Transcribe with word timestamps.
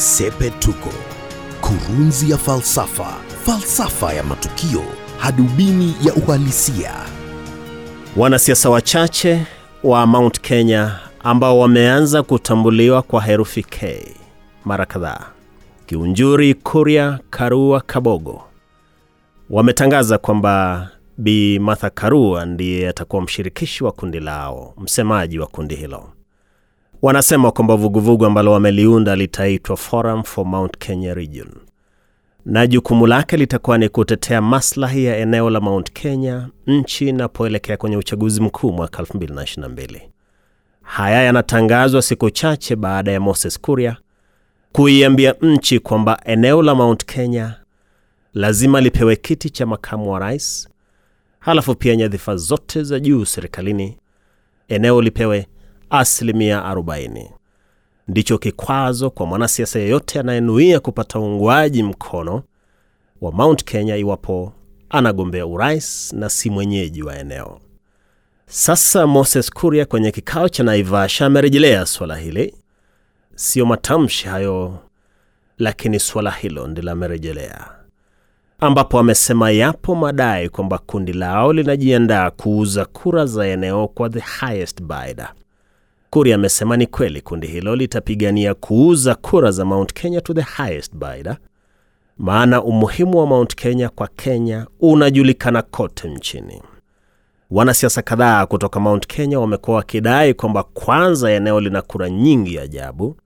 Sepetuko, 0.00 0.88
kurunzi 1.60 2.30
ya 2.30 2.38
falsafa, 2.38 3.16
falsafa 3.44 4.12
ya 4.12 4.22
matukio, 4.22 4.82
hadubini 5.18 5.94
ya 6.04 6.14
uhalisia. 6.14 6.92
Wanasiasa 8.16 8.70
wachache 8.70 9.46
wa 9.84 10.06
Mount 10.06 10.40
Kenya 10.40 10.98
ambao 11.24 11.58
wameanza 11.58 12.22
kutambuliwa 12.22 13.02
kwa 13.02 13.22
herufi 13.22 13.62
K 13.62 14.06
mara 14.64 14.86
kadhaa, 14.86 15.26
Kiunjuri, 15.86 16.54
Kuria, 16.54 17.18
Karua, 17.30 17.80
Kabogo, 17.80 18.42
wametangaza 19.50 20.18
kwamba 20.18 20.88
Bi 21.18 21.58
Martha 21.58 21.90
Karua 21.90 22.46
ndiye 22.46 22.88
atakuwa 22.88 23.22
mshirikishi 23.22 23.84
wa 23.84 23.92
kundi 23.92 24.20
lao, 24.20 24.74
msemaji 24.78 25.38
wa 25.38 25.46
kundi 25.46 25.74
hilo. 25.74 26.08
Wanasema 27.02 27.50
kwamba 27.52 27.76
vuguvugu 27.76 28.26
ambalo 28.26 28.52
wameliunda 28.52 29.16
litaitwa 29.16 29.76
Forum 29.76 30.22
for 30.22 30.46
Mount 30.46 30.78
Kenya 30.78 31.14
Region 31.14 31.48
na 32.44 32.66
jukumu 32.66 33.06
lake 33.06 33.36
litakuwa 33.36 33.78
ni 33.78 33.88
kutetea 33.88 34.40
maslahi 34.42 35.04
ya 35.04 35.16
eneo 35.16 35.50
la 35.50 35.60
Mount 35.60 35.92
Kenya 35.92 36.48
nchi 36.66 37.08
inapoelekea 37.08 37.76
kwenye 37.76 37.96
uchaguzi 37.96 38.40
mkuu 38.40 38.72
mwaka 38.72 39.02
2022. 39.02 40.00
Haya 40.82 41.22
yanatangazwa 41.22 42.02
siku 42.02 42.30
chache 42.30 42.76
baada 42.76 43.12
ya 43.12 43.20
Moses 43.20 43.60
Kuria 43.60 43.96
kuiambia 44.72 45.34
nchi 45.42 45.78
kwamba 45.78 46.20
eneo 46.24 46.62
la 46.62 46.74
Mount 46.74 47.04
Kenya 47.04 47.54
lazima 48.34 48.80
lipewe 48.80 49.16
kiti 49.16 49.50
cha 49.50 49.66
makamu 49.66 50.12
wa 50.12 50.18
rais, 50.18 50.68
halafu 51.38 51.74
pia 51.74 51.96
nyadhifa 51.96 52.36
zote 52.36 52.82
za 52.82 53.00
juu 53.00 53.24
serikalini, 53.24 53.98
eneo 54.68 55.02
lipewe 55.02 55.46
asilimia 55.90 56.60
40. 56.60 57.30
Ndicho 58.08 58.38
kikwazo 58.38 59.10
kwa 59.10 59.26
mwanasiasa 59.26 59.78
yeyote 59.78 60.20
anayenuia 60.20 60.80
kupata 60.80 61.18
uungwaji 61.18 61.82
mkono 61.82 62.42
wa 63.20 63.32
Mount 63.32 63.64
Kenya 63.64 63.96
iwapo 63.96 64.52
anagombea 64.90 65.46
urais 65.46 66.12
na 66.12 66.28
si 66.30 66.50
mwenyeji 66.50 67.02
wa 67.02 67.18
eneo. 67.18 67.60
Sasa 68.46 69.06
Moses 69.06 69.50
Kuria 69.50 69.84
kwenye 69.86 70.10
kikao 70.10 70.48
cha 70.48 70.62
Naivasha 70.62 71.26
amerejelea 71.26 71.86
suala 71.86 72.16
hili, 72.16 72.54
siyo 73.34 73.66
matamshi 73.66 74.28
hayo, 74.28 74.78
lakini 75.58 75.98
suala 76.00 76.30
hilo 76.30 76.66
ndilo 76.66 76.90
amerejelea, 76.92 77.66
ambapo 78.60 78.98
amesema 78.98 79.50
yapo 79.50 79.94
madai 79.94 80.48
kwamba 80.48 80.78
kundi 80.78 81.12
lao 81.12 81.52
linajiandaa 81.52 82.30
kuuza 82.30 82.84
kura 82.84 83.26
za 83.26 83.46
eneo 83.46 83.88
kwa 83.88 84.10
the 84.10 84.20
highest 84.46 84.82
bidder. 84.82 85.32
Kuria 86.10 86.34
amesema 86.34 86.76
ni 86.76 86.86
kweli 86.86 87.20
kundi 87.20 87.46
hilo 87.46 87.76
litapigania 87.76 88.54
kuuza 88.54 89.14
kura 89.14 89.50
za 89.50 89.64
Mount 89.64 89.92
Kenya 89.92 90.20
to 90.20 90.34
the 90.34 90.40
highest 90.40 90.94
bidder, 90.94 91.36
maana 92.18 92.62
umuhimu 92.62 93.18
wa 93.18 93.26
Mount 93.26 93.54
Kenya 93.54 93.88
kwa 93.88 94.08
Kenya 94.08 94.66
unajulikana 94.80 95.62
kote 95.62 96.08
nchini. 96.08 96.62
Wanasiasa 97.50 98.02
kadhaa 98.02 98.46
kutoka 98.46 98.80
Mount 98.80 99.06
Kenya 99.06 99.40
wamekuwa 99.40 99.76
wakidai 99.76 100.34
kwamba 100.34 100.62
kwanza, 100.62 101.30
eneo 101.32 101.60
lina 101.60 101.82
kura 101.82 102.10
nyingi 102.10 102.58
ajabu, 102.58 103.16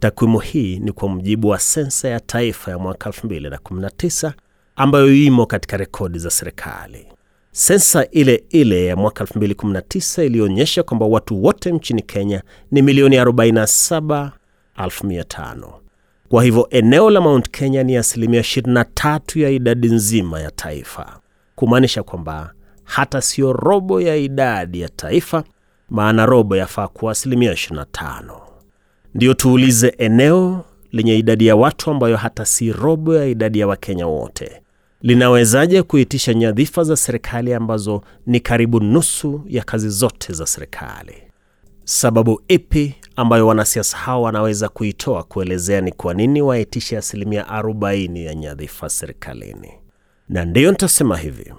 Takwimu 0.00 0.38
hii 0.38 0.78
ni 0.78 0.92
kwa 0.92 1.08
mujibu 1.08 1.48
wa 1.48 1.58
sensa 1.58 2.08
ya 2.08 2.20
taifa 2.20 2.70
ya 2.70 2.78
mwaka 2.78 3.10
2019 3.10 4.32
ambayo 4.76 5.14
imo 5.14 5.46
katika 5.46 5.76
rekodi 5.76 6.18
za 6.18 6.30
serikali. 6.30 7.06
Sensa 7.52 8.06
ile 8.10 8.44
ile 8.50 8.86
ya 8.86 8.96
mwaka 8.96 9.24
2019 9.24 10.24
ilionyesha 10.24 10.82
kwamba 10.82 11.06
watu 11.06 11.44
wote 11.44 11.72
nchini 11.72 12.02
Kenya 12.02 12.42
ni 12.70 12.82
milioni 12.82 13.16
47,500. 13.18 15.80
Kwa 16.28 16.44
hivyo 16.44 16.66
eneo 16.70 17.10
la 17.10 17.20
Mount 17.20 17.50
Kenya 17.50 17.82
ni 17.82 17.96
asilimia 17.96 18.40
23 18.40 19.40
ya 19.42 19.50
idadi 19.50 19.88
nzima 19.88 20.40
ya 20.40 20.50
taifa, 20.50 21.20
kumaanisha 21.54 22.02
kwamba 22.02 22.52
hata 22.84 23.22
sio 23.22 23.52
robo 23.52 24.00
ya 24.00 24.16
idadi 24.16 24.80
ya 24.80 24.88
taifa, 24.88 25.44
maana 25.90 26.26
robo 26.26 26.56
yafaa 26.56 26.88
kuwa 26.88 27.12
asilimia 27.12 27.52
25. 27.52 28.45
Ndiyo 29.16 29.34
tuulize, 29.34 29.94
eneo 29.98 30.64
lenye 30.92 31.16
idadi 31.18 31.46
ya 31.46 31.56
watu 31.56 31.90
ambayo 31.90 32.16
hata 32.16 32.44
si 32.44 32.72
robo 32.72 33.14
ya 33.14 33.26
idadi 33.26 33.58
ya 33.58 33.66
Wakenya 33.66 34.06
wote 34.06 34.62
linawezaje 35.02 35.82
kuitisha 35.82 36.34
nyadhifa 36.34 36.84
za 36.84 36.96
serikali 36.96 37.54
ambazo 37.54 38.02
ni 38.26 38.40
karibu 38.40 38.80
nusu 38.80 39.42
ya 39.48 39.64
kazi 39.64 39.88
zote 39.88 40.32
za 40.32 40.46
serikali? 40.46 41.14
Sababu 41.84 42.42
ipi 42.48 42.94
ambayo 43.16 43.46
wanasiasa 43.46 43.96
hao 43.96 44.22
wanaweza 44.22 44.68
kuitoa 44.68 45.22
kuelezea 45.22 45.80
ni 45.80 45.92
kwa 45.92 46.14
nini 46.14 46.42
waitishe 46.42 46.98
asilimia 46.98 47.42
40 47.42 48.24
ya 48.24 48.34
nyadhifa 48.34 48.88
serikalini? 48.88 49.70
Na 50.28 50.44
ndiyo 50.44 50.70
nitasema 50.70 51.16
hivi, 51.16 51.52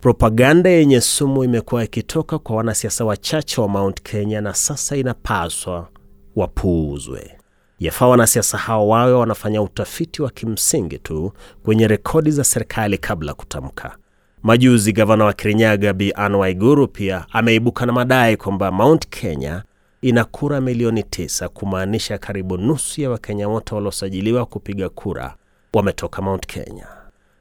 propaganda 0.00 0.70
yenye 0.70 1.00
sumu 1.00 1.44
imekuwa 1.44 1.84
ikitoka 1.84 2.38
kwa 2.38 2.56
wanasiasa 2.56 3.04
wachache 3.04 3.60
wa 3.60 3.68
Mount 3.68 4.02
Kenya 4.02 4.40
na 4.40 4.54
sasa 4.54 4.96
inapaswa 4.96 5.88
wapuuzwe. 6.36 7.30
Yafaa 7.78 8.06
wanasiasa 8.06 8.58
hao 8.58 8.88
wawe 8.88 9.12
wanafanya 9.12 9.62
utafiti 9.62 10.22
wa 10.22 10.30
kimsingi 10.30 10.98
tu 10.98 11.32
kwenye 11.62 11.88
rekodi 11.88 12.30
za 12.30 12.44
serikali 12.44 12.98
kabla 12.98 13.34
kutamka. 13.34 13.96
Majuzi 14.42 14.92
gavana 14.92 15.24
wa 15.24 15.32
Kirinyaga 15.32 15.92
Bi 15.92 16.12
Anne 16.16 16.36
Waiguru 16.36 16.88
pia 16.88 17.26
ameibuka 17.32 17.86
na 17.86 17.92
madai 17.92 18.36
kwamba 18.36 18.70
Mount 18.72 19.08
Kenya 19.08 19.62
ina 20.02 20.24
kura 20.24 20.60
milioni 20.60 21.02
tisa, 21.02 21.48
kumaanisha 21.48 22.18
karibu 22.18 22.56
nusu 22.56 23.00
ya 23.00 23.10
Wakenya 23.10 23.48
wote 23.48 23.74
waliosajiliwa 23.74 24.46
kupiga 24.46 24.88
kura 24.88 25.34
wametoka 25.74 26.22
Mount 26.22 26.46
Kenya. 26.46 26.86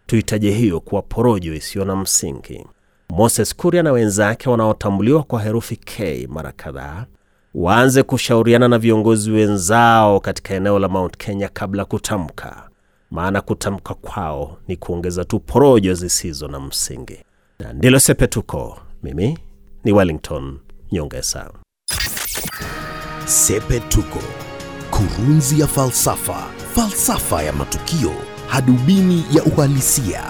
tuhitaje 0.05 0.51
hiyo 0.51 0.79
kuwa 0.79 1.01
porojo 1.01 1.53
isiyo 1.53 1.85
na 1.85 1.95
msingi. 1.95 2.65
Moses 3.09 3.55
Kuria 3.55 3.83
na 3.83 3.91
wenzake 3.91 4.49
wanaotambuliwa 4.49 5.23
kwa 5.23 5.41
herufi 5.41 5.75
K 5.75 6.27
mara 6.31 6.51
kadhaa 6.51 7.05
waanze 7.53 8.03
kushauriana 8.03 8.67
na 8.67 8.77
viongozi 8.77 9.31
wenzao 9.31 10.19
katika 10.19 10.53
eneo 10.53 10.79
la 10.79 10.87
Mount 10.87 11.17
Kenya 11.17 11.49
kabla 11.49 11.85
kutamka, 11.85 12.69
maana 13.11 13.41
kutamka 13.41 13.93
kwao 13.93 14.57
ni 14.67 14.75
kuongeza 14.75 15.25
tu 15.25 15.39
porojo 15.39 15.93
zisizo 15.93 16.47
na 16.47 16.59
msingi. 16.59 17.19
Na 17.59 17.73
ndilo 17.73 17.99
Sepetuko. 17.99 18.79
Mimi 19.03 19.37
ni 19.83 19.91
Wellington 19.91 20.59
Nyongesa. 20.91 21.51
Sepetuko, 23.25 24.19
kurunzi 24.91 25.59
ya 25.59 25.67
falsafa, 25.67 26.37
falsafa 26.75 27.43
ya 27.43 27.53
matukio, 27.53 28.11
hadubini 28.47 29.25
ya 29.33 29.43
uhalisia. 29.43 30.23